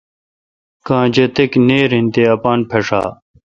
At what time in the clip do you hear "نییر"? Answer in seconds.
1.67-1.91